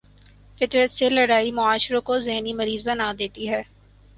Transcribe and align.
فطرت 0.57 0.91
سے 0.91 1.09
لڑائی 1.09 1.51
معاشروں 1.51 2.01
کو 2.01 2.17
ذہنی 2.19 2.53
مریض 2.53 2.85
بنا 2.87 3.11
دیتی 3.19 3.49
ہے۔ 3.49 3.61